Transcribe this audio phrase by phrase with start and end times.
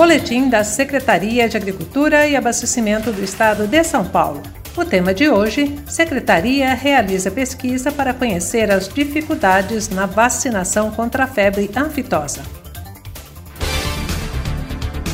[0.00, 4.42] Boletim da Secretaria de Agricultura e Abastecimento do Estado de São Paulo.
[4.74, 11.26] O tema de hoje: Secretaria realiza pesquisa para conhecer as dificuldades na vacinação contra a
[11.26, 12.40] febre anfitosa.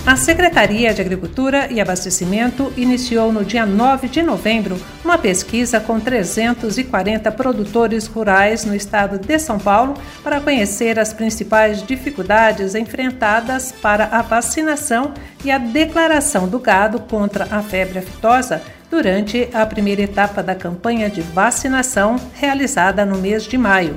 [0.07, 5.99] A Secretaria de Agricultura e Abastecimento iniciou no dia 9 de novembro uma pesquisa com
[5.99, 14.05] 340 produtores rurais no estado de São Paulo para conhecer as principais dificuldades enfrentadas para
[14.05, 15.13] a vacinação
[15.45, 21.11] e a declaração do gado contra a febre aftosa durante a primeira etapa da campanha
[21.11, 23.97] de vacinação realizada no mês de maio.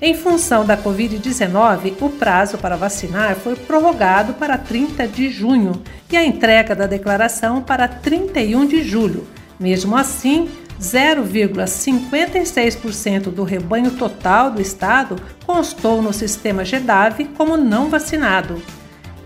[0.00, 6.16] Em função da Covid-19, o prazo para vacinar foi prorrogado para 30 de junho e
[6.16, 9.26] a entrega da declaração para 31 de julho.
[9.58, 10.48] Mesmo assim,
[10.80, 18.62] 0,56% do rebanho total do estado constou no sistema GEDAV como não vacinado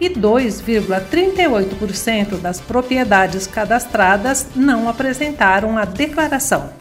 [0.00, 6.80] e 2,38% das propriedades cadastradas não apresentaram a declaração.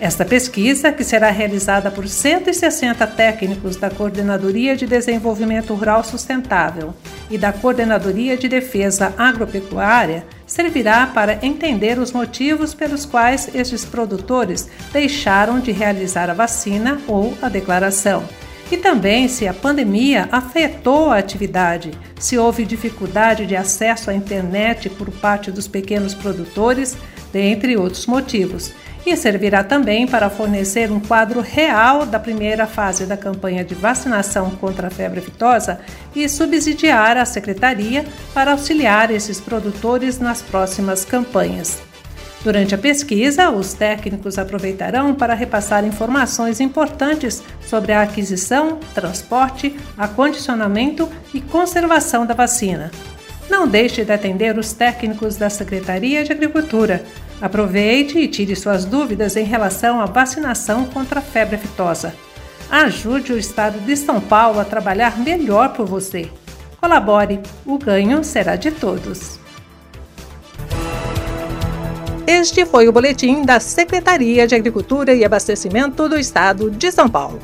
[0.00, 6.94] Esta pesquisa, que será realizada por 160 técnicos da Coordenadoria de Desenvolvimento Rural Sustentável
[7.30, 14.70] e da Coordenadoria de Defesa Agropecuária, servirá para entender os motivos pelos quais estes produtores
[14.90, 18.24] deixaram de realizar a vacina ou a declaração.
[18.72, 24.88] E também se a pandemia afetou a atividade, se houve dificuldade de acesso à internet
[24.88, 26.96] por parte dos pequenos produtores,
[27.32, 28.72] dentre outros motivos
[29.04, 34.50] e servirá também para fornecer um quadro real da primeira fase da campanha de vacinação
[34.50, 35.80] contra a febre aftosa
[36.14, 41.80] e subsidiar a Secretaria para auxiliar esses produtores nas próximas campanhas.
[42.42, 51.06] Durante a pesquisa, os técnicos aproveitarão para repassar informações importantes sobre a aquisição, transporte, acondicionamento
[51.34, 52.90] e conservação da vacina.
[53.50, 57.04] Não deixe de atender os técnicos da Secretaria de Agricultura
[57.40, 62.14] Aproveite e tire suas dúvidas em relação à vacinação contra a febre aftosa.
[62.70, 66.28] Ajude o Estado de São Paulo a trabalhar melhor por você.
[66.78, 69.40] Colabore, o ganho será de todos.
[72.26, 77.40] Este foi o boletim da Secretaria de Agricultura e Abastecimento do Estado de São Paulo.